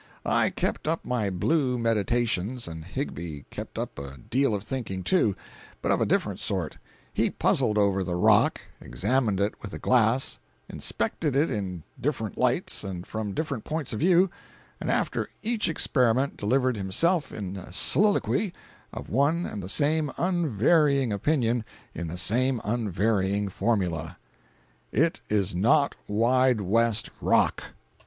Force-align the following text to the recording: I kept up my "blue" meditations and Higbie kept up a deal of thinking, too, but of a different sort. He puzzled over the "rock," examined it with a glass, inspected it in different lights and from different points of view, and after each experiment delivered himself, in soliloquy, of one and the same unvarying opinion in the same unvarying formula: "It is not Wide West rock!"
I 0.25 0.49
kept 0.49 0.87
up 0.87 1.05
my 1.05 1.29
"blue" 1.29 1.77
meditations 1.77 2.67
and 2.67 2.83
Higbie 2.83 3.45
kept 3.51 3.77
up 3.77 3.99
a 3.99 4.17
deal 4.17 4.55
of 4.55 4.63
thinking, 4.63 5.03
too, 5.03 5.35
but 5.79 5.91
of 5.91 6.01
a 6.01 6.07
different 6.07 6.39
sort. 6.39 6.79
He 7.13 7.29
puzzled 7.29 7.77
over 7.77 8.03
the 8.03 8.15
"rock," 8.15 8.59
examined 8.81 9.39
it 9.39 9.53
with 9.61 9.73
a 9.73 9.77
glass, 9.77 10.39
inspected 10.67 11.35
it 11.35 11.51
in 11.51 11.83
different 11.99 12.35
lights 12.35 12.83
and 12.83 13.05
from 13.05 13.35
different 13.35 13.63
points 13.63 13.93
of 13.93 13.99
view, 13.99 14.31
and 14.79 14.89
after 14.89 15.29
each 15.43 15.69
experiment 15.69 16.35
delivered 16.35 16.77
himself, 16.77 17.31
in 17.31 17.63
soliloquy, 17.71 18.55
of 18.91 19.11
one 19.11 19.45
and 19.45 19.61
the 19.61 19.69
same 19.69 20.11
unvarying 20.17 21.13
opinion 21.13 21.63
in 21.93 22.07
the 22.07 22.17
same 22.17 22.59
unvarying 22.63 23.49
formula: 23.49 24.17
"It 24.91 25.21
is 25.29 25.53
not 25.53 25.93
Wide 26.07 26.59
West 26.61 27.11
rock!" 27.21 27.65